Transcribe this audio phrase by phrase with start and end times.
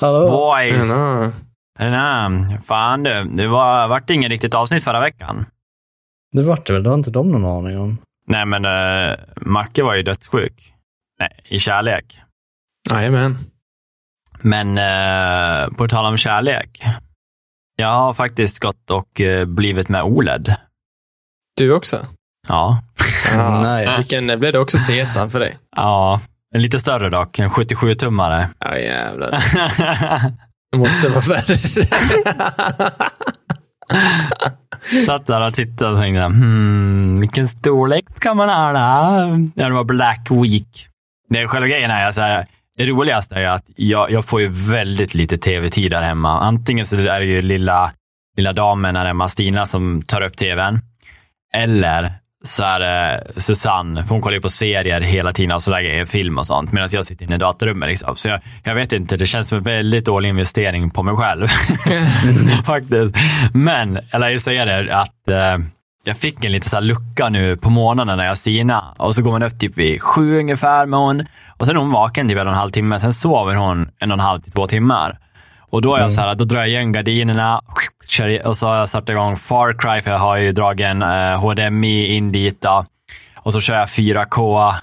[0.00, 0.30] Hallå?
[0.30, 0.82] Boys!
[0.82, 1.32] Tjena.
[1.78, 2.58] Tjena.
[2.64, 5.46] Fan du, det var, vart inget riktigt avsnitt förra veckan.
[6.32, 6.82] Det vart det väl?
[6.82, 7.98] Det har inte de någon aning om.
[8.26, 10.74] Nej, men uh, Macke var ju dödssjuk.
[11.18, 12.20] Nej, i kärlek.
[12.90, 13.38] Jajamän.
[14.40, 16.84] Men uh, på tal om kärlek.
[17.76, 20.54] Jag har faktiskt gått och uh, blivit med OLED.
[21.56, 22.06] Du också?
[22.48, 22.82] Ja.
[23.32, 23.60] Ja.
[23.62, 23.96] Nej.
[23.96, 25.58] Vilken blev det också C1 för dig?
[25.76, 26.20] Ja,
[26.54, 27.38] en lite större dock.
[27.38, 28.46] En 77-tummare.
[28.58, 29.30] Ja, jävlar.
[30.72, 31.56] Det måste vara värre.
[35.06, 38.78] Satt där och tittade och tänkte, hmm, vilken storlek kan man ha då?
[39.54, 40.86] Ja, det var Black Week.
[41.28, 42.46] Det är själva grejen är, så här,
[42.76, 46.40] det roligaste är att jag, jag får ju väldigt lite tv-tid där hemma.
[46.40, 47.92] Antingen så är det ju lilla,
[48.36, 50.80] lilla damen där hemma, Stina, som tar upp tvn.
[51.54, 56.04] Eller så är det Susanne, hon kollar ju på serier hela tiden och sådär grejer,
[56.04, 57.88] film och sånt, medan jag sitter inne i datarummet.
[57.88, 58.16] Liksom.
[58.16, 61.46] Så jag, jag vet inte, det känns som en väldigt dålig investering på mig själv.
[62.64, 63.16] Faktiskt.
[63.54, 65.56] Men, eller jag säger det, att eh,
[66.04, 69.22] jag fick en lite så här lucka nu på morgonen när jag sina och så
[69.22, 71.26] går man upp typ vid sju ungefär med hon
[71.58, 74.10] och sen är hon vaken typ en och en halv timme, sen sover hon en
[74.10, 75.18] och en halv till två timmar.
[75.70, 77.60] Och då är jag så här, då drar jag igen gardinerna
[78.10, 81.02] kör- och så har jag startat igång Far Cry, för jag har ju dragit en
[81.02, 82.60] eh, HDMI in dit.
[82.60, 82.84] Då.
[83.36, 84.74] Och så kör jag 4K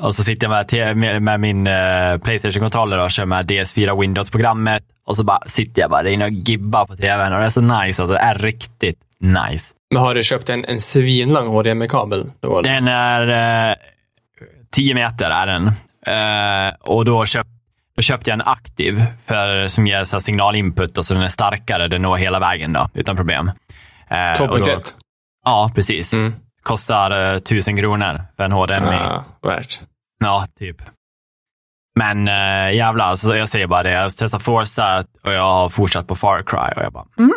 [0.00, 4.82] och så sitter jag med, med, min eh, Playstation-kontroller och kör med DS4 Windows-programmet.
[5.06, 7.60] Och så bara sitter jag bara inne och gibbar på tvn och det är så
[7.60, 8.02] nice.
[8.02, 9.74] Alltså, det är riktigt nice.
[9.90, 12.30] Men har du köpt en, en svinlång HDMI-kabel?
[12.64, 13.28] Den är
[13.70, 13.76] eh,
[14.70, 15.66] 10 meter är den.
[16.06, 17.46] Eh, och då, köp,
[18.02, 21.88] då köpte jag en aktiv för, som ger så signalinput och så den är starkare.
[21.88, 23.48] Den når hela vägen då, utan problem.
[24.10, 24.94] Eh, 2.1?
[25.44, 26.12] Ja, precis.
[26.12, 26.34] Mm.
[26.62, 28.76] Kostar eh, 1000 kronor för en HDMI.
[28.80, 30.58] Ja, Ja, värt.
[30.58, 30.76] typ.
[31.98, 33.90] Men äh, jävlar, alltså, jag säger bara det.
[33.90, 37.32] Jag har testat Forza och jag har fortsatt på Far Cry och jag bara, mm.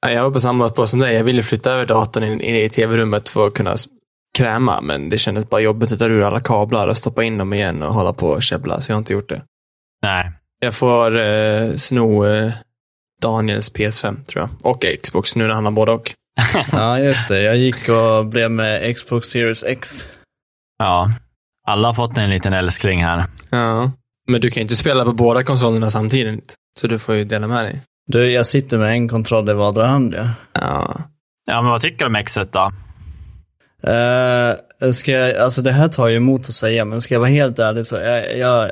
[0.00, 1.14] Ja, Jag var på samma spår som dig.
[1.14, 3.74] Jag ville flytta över datorn in, in i tv-rummet för att kunna
[4.36, 7.52] kräma, men det kändes bara jobbigt att ta ur alla kablar och stoppa in dem
[7.52, 9.42] igen och hålla på och käbbla, så jag har inte gjort det.
[10.02, 10.32] nej.
[10.60, 12.52] Jag får eh, sno eh,
[13.22, 14.72] Daniels PS5, tror jag.
[14.72, 16.12] Och Xbox, nu när han har både och.
[16.72, 17.42] Ja, just det.
[17.42, 20.08] Jag gick och blev med Xbox Series X.
[20.78, 21.08] Ja,
[21.66, 23.24] alla har fått en liten älskling här.
[23.50, 23.92] Ja.
[24.28, 27.48] Men du kan ju inte spela på båda konsolerna samtidigt, så du får ju dela
[27.48, 27.80] med dig.
[28.06, 30.28] Du, jag sitter med en kontroll i vardera hand, ja.
[30.52, 31.00] Ja.
[31.46, 32.70] Ja, men vad tycker du om Xet då?
[33.84, 37.30] Uh, ska jag, alltså det här tar ju emot att säga, men ska jag vara
[37.30, 38.70] helt ärlig så jag, jag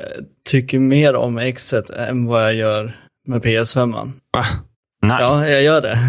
[0.49, 3.93] tycker mer om X1 än vad jag gör med PS5.
[3.93, 4.11] -man.
[4.31, 4.45] Va?
[5.01, 5.15] Nice.
[5.19, 5.99] Ja, jag gör det.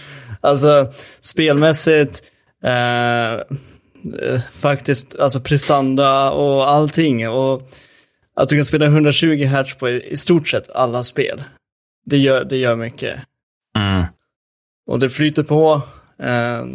[0.40, 2.22] alltså spelmässigt,
[2.64, 7.28] eh, eh, faktiskt, alltså prestanda och allting.
[7.28, 7.70] Och
[8.36, 11.42] att du kan spela 120 Hz på i, i stort sett alla spel.
[12.06, 13.20] Det gör, det gör mycket.
[13.78, 14.04] Mm.
[14.86, 15.82] Och det flyter på.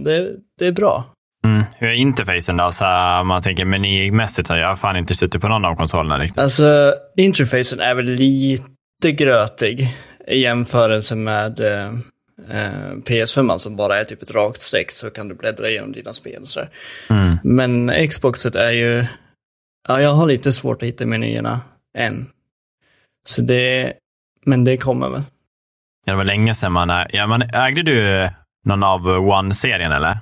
[0.03, 1.14] Det, det är bra.
[1.45, 1.63] Mm.
[1.77, 2.71] Hur är interfacen då?
[2.71, 2.83] Så
[3.25, 6.39] man tänker menymässigt, så har jag fan inte suttit på någon av konsolerna riktigt.
[6.39, 9.95] Alltså, interfacen är väl lite grötig
[10.27, 11.87] i jämförelse med eh,
[12.49, 16.13] eh, PS5 som bara är typ ett rakt streck så kan du bläddra igenom dina
[16.13, 16.69] spel och sådär.
[17.09, 17.37] Mm.
[17.43, 19.05] Men Xboxet är ju,
[19.87, 21.59] ja jag har lite svårt att hitta menyerna
[21.97, 22.25] än.
[23.27, 23.93] Så det,
[24.45, 25.23] men det kommer väl.
[26.05, 27.05] Ja, det var länge sedan man...
[27.09, 28.29] Ja, man ägde du
[28.65, 30.17] någon av One-serien eller?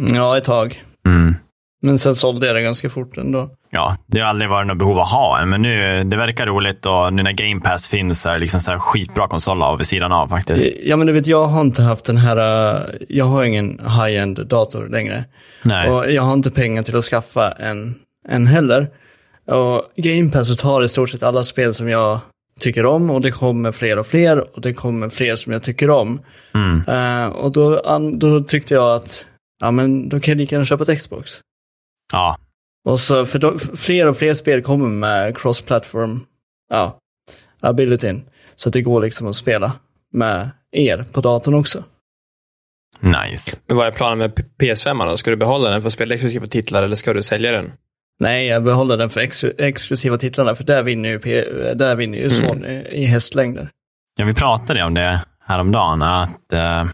[0.00, 0.82] Ja, ett tag.
[1.06, 1.34] Mm.
[1.82, 3.50] Men sen sålde jag det ganska fort ändå.
[3.70, 6.86] Ja, det har aldrig varit något behov att ha en, men nu, det verkar roligt
[6.86, 9.86] och nu när Game Pass finns är det liksom så här skitbra konsol av vid
[9.86, 10.66] sidan av faktiskt.
[10.82, 14.46] Ja men du vet, jag har inte haft den här, eh, jag har ingen high-end
[14.46, 15.24] dator längre.
[15.62, 15.90] Nej.
[15.90, 17.94] Och jag har inte pengar till att skaffa en,
[18.28, 18.88] en heller.
[19.46, 22.18] Och Game Pass har i stort sett alla spel som jag
[22.60, 25.90] tycker om och det kommer fler och fler och det kommer fler som jag tycker
[25.90, 26.20] om.
[26.54, 26.82] Mm.
[26.88, 27.82] Eh, och då,
[28.12, 29.26] då tyckte jag att,
[29.64, 31.40] ja men då kan jag lika gärna köpa ett Xbox.
[32.12, 32.38] Ja,
[32.88, 36.20] Och så, för då, fler och fler spel kommer med cross-platform,
[36.70, 36.98] ja,
[37.60, 38.24] abilityn.
[38.56, 39.72] Så att det går liksom att spela
[40.12, 41.84] med er på datorn också.
[43.00, 43.56] nice.
[43.66, 45.16] Men vad är planen med P- PS5 då?
[45.16, 47.72] Ska du behålla den för att spela exklusiva titlar eller ska du sälja den?
[48.20, 51.44] Nej, jag behåller den för ex exklusiva titlarna, för där vinner ju, P
[51.74, 53.70] där vinner ju Sony i hästlängder.
[54.18, 56.84] Ja, vi pratade om det häromdagen, att eh,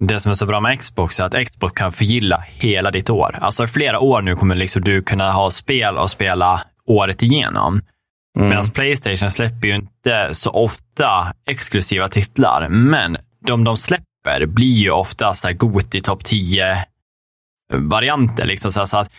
[0.00, 3.38] det som är så bra med Xbox är att Xbox kan förgylla hela ditt år.
[3.40, 7.80] Alltså i flera år nu kommer liksom du kunna ha spel och spela året igenom.
[8.38, 8.48] Mm.
[8.48, 13.16] Medan Playstation släpper ju inte så ofta exklusiva titlar, men
[13.46, 16.84] de de släpper blir ju ofta så här Goti topp 10
[17.72, 18.46] varianter.
[18.46, 19.10] Liksom så, här, så att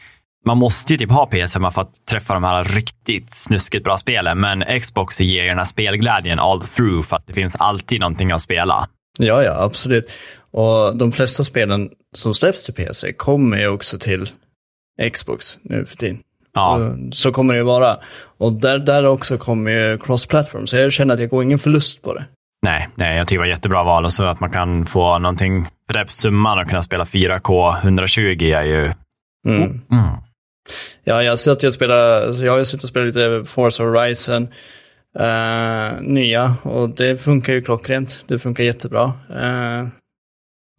[0.45, 4.39] man måste ju typ ha PS5 för att träffa de här riktigt snuskigt bra spelen,
[4.39, 8.31] men Xbox ger ju den här spelglädjen all through för att det finns alltid någonting
[8.31, 8.88] att spela.
[9.19, 10.12] Ja, ja, absolut.
[10.57, 14.30] Och de flesta spelen som släpps till PC kommer ju också till
[15.13, 16.19] Xbox nu för tiden.
[16.54, 16.80] Ja,
[17.12, 17.98] Så kommer det ju vara.
[18.38, 22.01] Och där, där också kommer ju cross-platform, så jag känner att jag går ingen förlust
[22.01, 22.25] på det.
[22.63, 25.68] nej, nej, jag tycker det var jättebra val och så att man kan få någonting
[25.88, 28.83] för den summan och kunna spela 4K 120 är ju...
[29.48, 29.62] Mm.
[29.62, 29.81] Mm.
[31.04, 34.48] Ja, jag har suttit och spelat, så jag har suttit och spelat lite Forza Horizon,
[35.19, 38.25] eh, nya, och det funkar ju klockrent.
[38.27, 39.13] Det funkar jättebra.
[39.30, 39.88] Eh,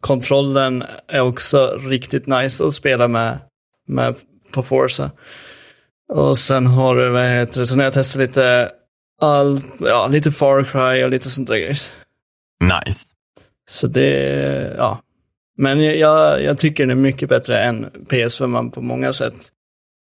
[0.03, 3.39] kontrollen är också riktigt nice att spela med,
[3.87, 4.15] med
[4.51, 5.11] på Forza.
[6.13, 8.71] Och sen har du, vad heter det, sen har jag testat lite,
[9.21, 11.95] all, ja, lite Far Cry och lite sånt där grejs.
[12.85, 13.05] Nice.
[13.69, 15.01] Så det, ja.
[15.57, 19.47] Men jag- jag, tycker den är mycket bättre än PS5 på många sätt.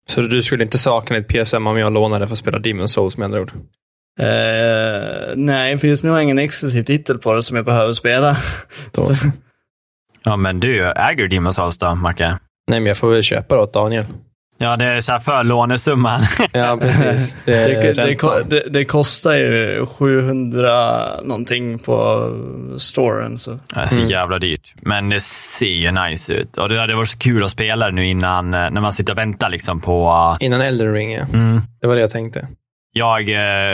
[0.08, 3.16] Så du skulle inte sakna ett PS5 om jag lånade för att spela Demon Souls
[3.16, 3.52] med andra ord?
[4.20, 7.92] Eh, nej, för just nu har jag ingen exklusiv titel på det som jag behöver
[7.92, 8.36] spela.
[8.90, 9.14] Då så.
[10.24, 12.38] Ja, men du, äger du Demon's Souls då, Macke?
[12.68, 14.04] Nej, men jag får väl köpa det åt Daniel.
[14.58, 16.20] Ja, det är så här för lånesumman.
[16.52, 17.36] Ja, precis.
[17.44, 22.28] Det, Det, det, det, det kostar ju 700 någonting på
[22.78, 23.38] storen.
[23.38, 23.50] Så.
[23.50, 24.08] Det är så Mm.
[24.08, 24.74] jävla dyrt.
[24.82, 26.56] Men det ser ju nice ut.
[26.56, 29.18] Och det hade varit så kul att spela nu innan, eh, när man sitter och
[29.18, 30.12] väntar liksom på...
[30.40, 31.22] Innan Elden Ring, ja.
[31.32, 31.60] Mm.
[31.80, 32.46] Det var det jag tänkte.
[32.92, 33.28] Jag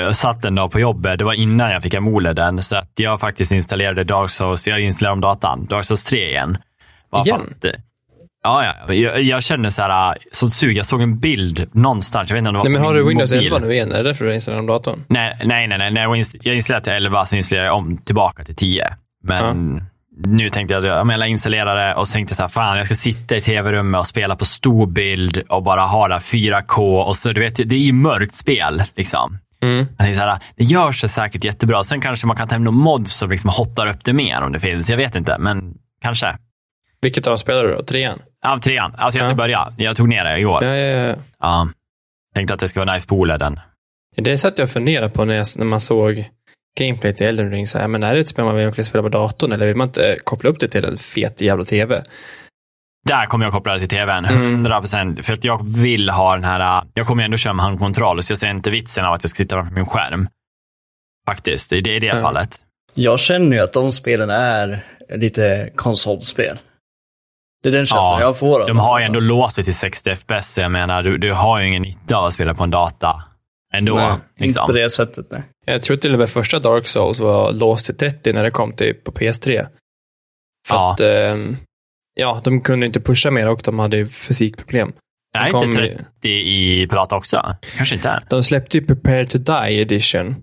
[0.07, 3.21] eh, satt en dag på jobbet, det var innan jag fick Amoleden, så att jag
[3.21, 6.59] faktiskt installerade Dark Souls, jag installerade om datan, Dark Souls 3 igen.
[7.11, 7.41] Bara Igen?
[7.41, 7.67] att,
[8.43, 8.95] Ja, ja.
[8.95, 10.77] Jag, jag kände så här, eh, sånt sug.
[10.77, 12.31] Jag såg en bild någonstans.
[12.31, 13.47] Jag vet inte om det var Nej, men har du Windows mobil.
[13.47, 13.93] 11 nu igen?
[13.93, 15.05] Är det därför du installerar om datorn?
[15.09, 15.79] Nej, nej, nej.
[15.79, 16.03] nej.
[16.03, 18.97] Jag inst- Jag installerade till 11, sen installerade jag om tillbaka till 10.
[19.25, 19.83] Men
[20.27, 22.87] nu tänkte jag, ja, men jag installerade och så tänkte jag så här, fan, jag
[22.87, 27.03] ska sitta i tv-rummet och spela på stor bild och bara ha det här 4K.
[27.03, 28.83] Och så, du vet, det är ju mörkt spel.
[28.95, 29.39] Liksom.
[29.63, 29.77] Mm.
[29.79, 31.85] Jag tänkte så här, det gör sig säkert jättebra.
[31.85, 34.53] Sen kanske man kan ta hem någon mod som liksom hottar upp det mer om
[34.53, 34.91] det finns.
[34.91, 36.37] Jag vet inte, men kanske.
[37.01, 37.83] Vilket av dem spelar du då?
[37.83, 38.19] Trean?
[38.43, 38.95] Ja, trean.
[38.99, 39.31] Alltså jag Ja.
[39.31, 39.75] inte börjat.
[39.77, 40.65] Jag tog ner det igår.
[40.65, 41.15] Ja, ja, ja.
[41.41, 41.69] Ja.
[42.35, 43.61] Tänkte att det ska vara nice på OLEDen.
[44.17, 46.29] Det satt jag och funderade på när, jag, när man såg
[46.79, 47.67] gameplay till Elden Ring.
[47.67, 49.89] Så här, men är det ett spel man verkligen spela på datorn eller vill man
[49.89, 52.03] inte koppla upp det till en fet jävla TV?
[53.09, 54.25] Där kommer jag koppla det till tvn.
[54.25, 54.43] Mm.
[54.43, 55.27] 100 procent.
[55.27, 56.83] För att jag vill ha den här...
[56.95, 59.37] Jag kommer ändå köra med handkontroll, så jag ser inte vitsen av att jag ska
[59.37, 60.29] sitta framför min skärm.
[61.29, 62.23] Faktiskt, det, i det Mm.
[62.23, 62.61] fallet.
[62.95, 64.81] Jag känner ju att de spelen är
[65.15, 66.59] lite konsolspel.
[67.63, 70.17] Det är den känslan Ja, jag får De har ju ändå låst det till 60
[70.17, 73.23] FPS, jag menar, du, du har ju ingen nytta av att spela på en data
[73.75, 73.95] ändå.
[73.95, 74.67] Nej, inte liksom.
[74.67, 75.27] på det sättet.
[75.31, 75.43] Nej.
[75.67, 78.73] Jag tror till och med första Dark Souls var låst till 30 när det kom
[78.73, 79.67] till på PS3.
[80.69, 80.93] För Ja.
[80.93, 81.57] att, ehm,
[82.15, 84.93] ja, de kunde inte pusha mer och de hade ju fysikproblem.
[85.37, 87.57] Nej, kom inte ju- 30 i prata också.
[87.77, 88.25] Kanske inte är.
[88.31, 90.37] De släppte ju Prepare to Die Edition,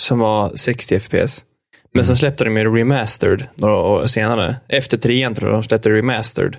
[0.00, 1.44] som var 60 FPS.
[1.92, 2.04] Men Mm.
[2.04, 4.56] sen släppte de ju Remastered några år senare.
[4.68, 6.56] Efter trean tror jag de släppte Remastered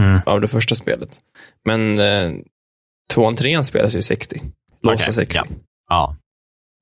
[0.00, 0.20] Mm.
[0.26, 1.18] av det första spelet.
[1.64, 2.30] Men eh,
[3.14, 4.40] tvåan, trean spelas ju 60.
[4.82, 5.38] Låsta Okej, 60.
[5.38, 5.46] ja.
[5.88, 6.16] Ja.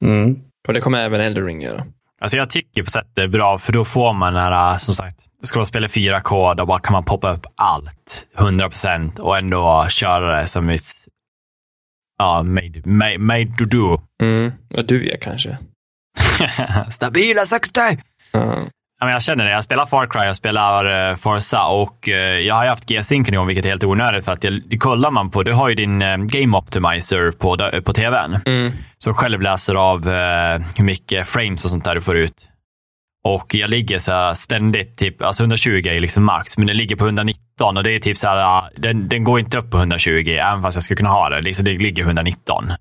[0.04, 0.40] Mm.
[0.68, 1.86] Och det kommer även Elden Ring göra.
[2.20, 4.94] Alltså jag tycker på sätt det är bra, för då får man den här, som
[4.94, 9.86] sagt, ska man spela 4K, då bara kan man poppa upp allt, 100% och ändå
[9.88, 10.82] köra det som ett,
[12.18, 14.00] ja, made, made, made to do.
[14.22, 14.52] Mm.
[14.76, 15.58] Och du är kanske.
[16.92, 17.80] Stabila 60!
[18.32, 18.66] Ja.
[19.00, 19.50] Jag känner det.
[19.50, 23.34] Jag spelar Far Cry, jag spelar uh, Forza och eh, jag har ju haft G-Synken
[23.34, 26.02] igång, vilket är helt onödigt för att det kollar man på, du har ju din
[26.02, 28.38] eh, Game Optimizer på, på tvn.
[28.46, 28.72] Mm.
[28.98, 32.48] som själv läser av eh, hur mycket frames och sånt där du får ut.
[33.24, 37.04] Och jag ligger så ständigt, typ, alltså 120 är liksom max, men den ligger på
[37.04, 40.62] 119 och det är typ så här, den, den går inte upp på 120, även
[40.62, 41.40] fast jag skulle kunna ha det.
[41.40, 42.72] Liksom, det ligger 119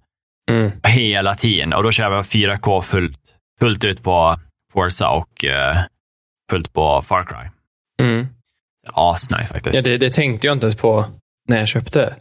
[0.51, 0.71] Mm.
[0.83, 3.19] hela tiden och då kör jag 4K fullt,
[3.59, 4.35] fullt ut på
[4.73, 5.77] Forza och eh,
[6.49, 7.49] fullt på Far Cry.
[8.05, 8.27] Mm.
[8.93, 9.75] Asnice faktiskt.
[9.75, 11.05] Ja, det, det tänkte jag inte ens på
[11.47, 12.15] när jag köpte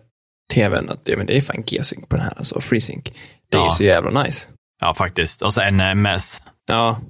[0.54, 0.88] tvn.
[0.90, 3.04] Att ja, men det är fan G-sync på den här, alltså FreeSync.
[3.48, 3.70] Det är Ja.
[3.70, 4.48] så jävla nice.
[4.80, 5.42] Ja, faktiskt.
[5.42, 6.42] Och så NMS.
[6.68, 7.00] Ja.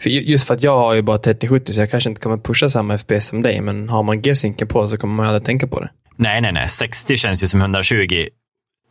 [0.00, 2.36] För ju- just för att jag har ju bara 3070 så jag kanske inte kommer
[2.36, 5.66] pusha samma FPS som dig, men har man G-synken på så kommer man aldrig tänka
[5.66, 5.90] på det.
[6.16, 6.68] Nej, nej, nej.
[6.68, 8.28] 60 känns ju som 120.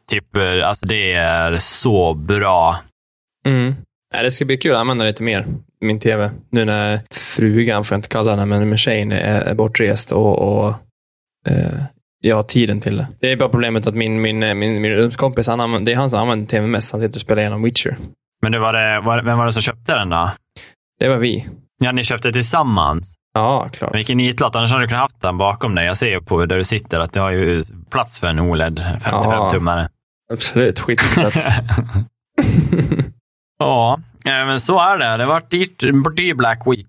[0.09, 2.79] Typ, eh, alltså det är så bra.
[3.45, 3.75] Mm.
[4.15, 5.45] Ja, det ska bli kul att använda lite mer,
[5.83, 6.31] min tv.
[6.49, 7.01] Nu när
[7.35, 10.73] frugan, får jag inte kalla henne, men med tjejen är, är bortrest och, och
[11.47, 11.83] eh,
[12.19, 13.07] jag har tiden till det.
[13.19, 16.09] Det är bara problemet att min, min, min, min rumskompis, han använder, det är han
[16.09, 16.91] som använder tv mest.
[16.91, 17.97] Han sitter och spelar igenom Witcher.
[18.41, 20.31] Men det var det, var, vem var det som köpte den då?
[20.99, 21.47] Det var vi.
[21.79, 23.15] Ja, ni köpte tillsammans?
[23.33, 23.95] Ja, klart.
[23.95, 25.85] Vilken nitlott, annars hade du kunnat haft den bakom dig.
[25.85, 28.79] Jag ser ju på där du sitter att du har ju plats för en OLED
[28.79, 29.89] 55-tummare.
[30.33, 31.47] Absolut, skitplats.
[33.59, 35.17] ja, eh, men så är det.
[35.17, 35.79] Det dyrt,
[36.15, 36.87] dyr Black Week.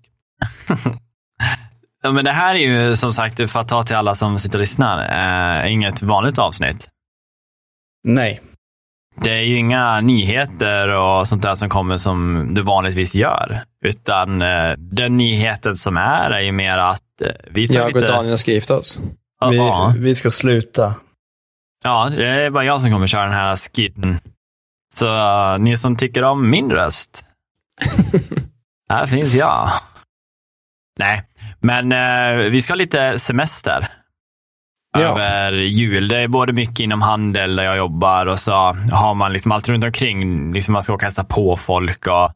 [2.03, 4.57] ja, men det här är ju som sagt, för att ta till alla som sitter
[4.57, 6.89] och lyssnar, äh, inget vanligt avsnitt.
[8.03, 8.41] Nej.
[9.21, 13.63] Det är ju inga nyheter och sånt där som kommer som du vanligtvis gör.
[13.85, 18.01] Utan eh, den nyheten som är är ju mer att eh, vi tar Jag och
[18.01, 18.13] lite...
[18.13, 18.99] Daniel ska gifta oss.
[19.51, 20.95] Vi, Ja, vi ska sluta.
[21.83, 24.19] ja, det är bara jag som kommer köra den här skiten.
[24.93, 27.24] Så eh, ni som tycker om min röst.
[28.89, 29.71] här finns jag.
[30.99, 31.23] Nej,
[31.59, 33.87] men eh, vi ska ha lite semester.
[34.97, 34.99] Ja.
[34.99, 36.07] Över jul.
[36.07, 38.51] Det är både mycket inom handel där jag jobbar och så
[38.91, 40.53] har man liksom allt runt omkring.
[40.53, 42.33] Liksom man ska åka och hälsa på folk och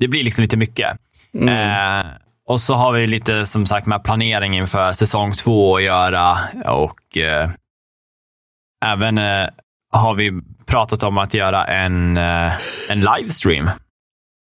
[0.00, 0.98] det blir liksom lite mycket.
[1.34, 1.48] Mm.
[1.48, 2.06] Eh,
[2.48, 7.18] och så har vi lite som sagt med planering inför säsong två att göra och
[7.18, 7.50] eh,
[8.84, 9.48] även eh,
[9.92, 12.52] har vi pratat om att göra en, eh,
[12.88, 13.70] en livestream.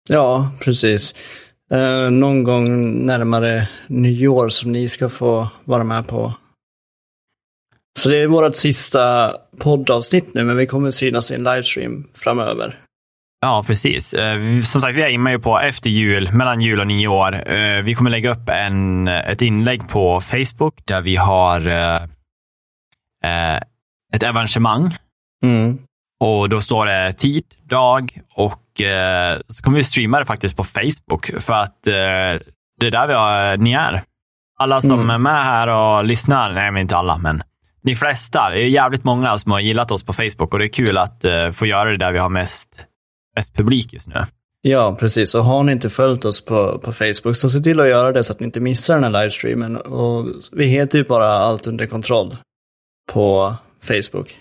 [0.08, 1.14] Ja, precis.
[1.70, 6.34] Eh, någon gång närmare nyår som ni ska få vara med på.
[7.98, 12.78] Så det är vårt sista poddavsnitt nu, men vi kommer synas i en livestream framöver.
[13.40, 14.14] Ja, precis.
[14.14, 17.50] Eh, Som sagt, vi är ju på efter jul, mellan jul och nyår.
[17.50, 23.56] Eh, Vi kommer lägga upp en, ett inlägg på Facebook där vi har eh,
[24.14, 24.96] ett evenemang
[25.42, 25.78] Mm.
[26.20, 30.64] Och då står det tid, dag och eh, så kommer vi streama det faktiskt på
[30.64, 31.92] Facebook för att eh,
[32.80, 34.02] det är där vi har, ni är.
[34.58, 35.10] Alla som Mm.
[35.10, 37.42] är med här och lyssnar, nej men inte alla, men
[37.82, 38.50] de flesta.
[38.50, 41.24] Det är jävligt många som har gillat oss på Facebook och det är kul att
[41.24, 42.84] eh, få göra det där vi har mest,
[43.36, 44.24] mest publik just nu.
[44.62, 45.34] Ja, precis.
[45.34, 48.24] Och har ni inte följt oss på, på Facebook så se till att göra det
[48.24, 49.76] så att ni inte missar den här livestreamen.
[49.76, 52.36] Och vi heter ju bara Allt under kontroll
[53.12, 54.36] på Facebook.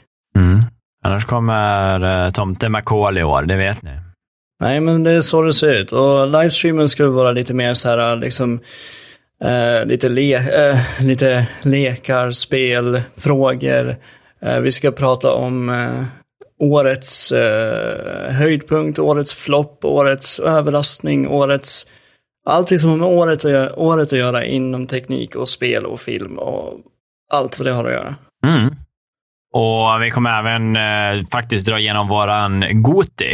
[1.03, 3.91] Annars kommer eh, Tomte McCall i år, det vet ni.
[4.59, 5.91] Nej, men det är så det ser ut.
[5.91, 8.59] Och livestreamen skulle vara lite mer så här, liksom,
[9.43, 13.95] eh, lite, le eh, lite lekar, spel, frågor.
[14.41, 16.03] Eh, vi ska prata om eh,
[16.59, 21.87] årets eh, höjdpunkt, årets flopp, årets överraskning, årets...
[22.49, 25.99] Allt som har med året att, göra, året att göra inom teknik och spel och
[25.99, 26.73] film och
[27.31, 28.15] allt vad det har att göra.
[28.45, 28.75] Mm.
[29.57, 33.31] Och vi kommer även eh, faktiskt dra igenom våran Goti.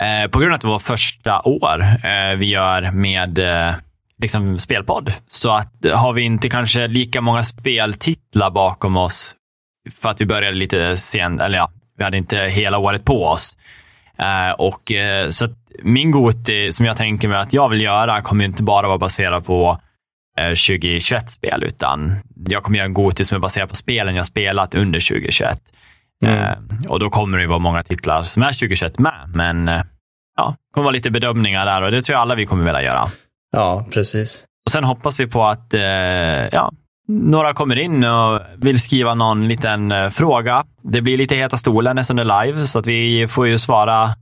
[0.00, 3.74] Eh, på grund av att det var första år eh, vi gör med eh,
[4.18, 5.12] liksom spelpodd.
[5.30, 9.34] Så att eh, har vi inte kanske lika många speltitlar bakom oss
[10.00, 13.56] för att vi började lite sent, eller ja, vi hade inte hela året på oss.
[14.18, 18.22] Eh, och eh, så att min Goti som jag tänker mig att jag vill göra
[18.22, 19.80] kommer inte bara vara baserad på
[20.38, 25.08] 2021-spel, utan jag kommer göra en Goti som är baserad på spelen jag spelat under
[25.08, 25.60] 2021.
[26.24, 26.38] Mm.
[26.38, 26.56] Eh,
[26.88, 29.82] och då kommer det ju vara många titlar som är 2021 med, men eh,
[30.36, 32.82] ja, det kommer vara lite bedömningar där och det tror jag alla vi kommer vilja
[32.82, 33.08] göra.
[33.52, 34.44] Ja, precis.
[34.64, 35.80] Och Sen hoppas vi på att eh,
[36.52, 36.72] ja,
[37.08, 40.64] några kommer in och vill skriva någon liten eh, fråga.
[40.82, 44.14] Det blir lite heta stolen eftersom det är live, så att vi får ju svara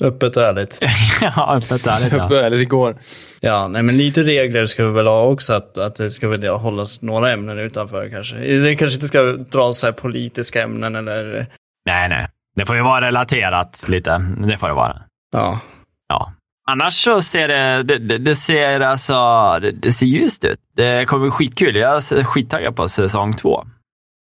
[0.00, 0.78] Öppet och ärligt.
[1.20, 2.12] ja, öppet ärligt.
[2.12, 2.28] Jag Ja.
[2.28, 2.96] började igår.
[3.40, 6.48] Ja, nej men lite regler ska vi väl ha också, att, att det ska väl
[6.48, 8.36] hållas några ämnen utanför kanske.
[8.36, 11.46] Det kanske inte ska dra så här politiska ämnen eller,
[11.86, 12.26] Nej, nej.
[12.56, 14.18] Det får ju vara relaterat lite.
[14.48, 14.96] Det får det vara.
[15.32, 15.60] ja.
[16.08, 16.32] Ja.
[16.70, 19.14] Annars så ser det, det, det, det ser alltså,
[19.62, 20.58] det, det ser ljust ut.
[20.76, 21.76] Det kommer bli skitkul.
[21.76, 23.64] Jag är skittaggad på säsong två.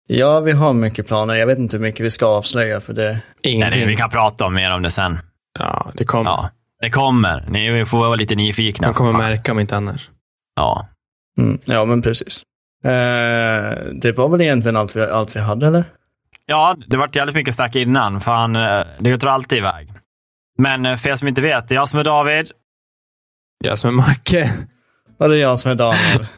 [0.07, 1.35] Ja, vi har mycket planer.
[1.35, 3.09] Jag vet inte hur mycket vi ska avslöja för det.
[3.11, 3.21] Nej,
[3.53, 3.81] Ingenting.
[3.81, 5.19] det, vi kan prata om mer om det sen.
[5.59, 6.31] Ja, det kommer.
[6.31, 6.49] Ja,
[6.81, 7.45] det kommer.
[7.49, 8.87] Ni får vara lite nyfikna.
[8.87, 10.09] Man kommer märka om inte annars.
[10.55, 10.87] Ja.
[11.37, 12.43] Mm, ja, men precis.
[12.83, 15.83] Eh, det var väl egentligen allt vi, allt vi hade, eller?
[16.45, 18.21] ja, det vart jävligt mycket snack innan.
[18.21, 19.89] Fan, eh, det drar alltid iväg.
[20.57, 22.51] Men eh, för er som inte vet, det är jag som är David.
[23.63, 24.51] Jag som är Macke.
[25.17, 26.27] Ja, det är jag som är Daniel.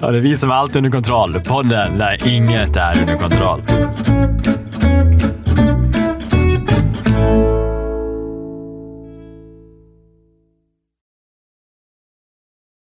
[0.00, 1.40] Ja, det är vi som är allt under kontroll.
[1.40, 3.62] Podden där inget är under kontroll.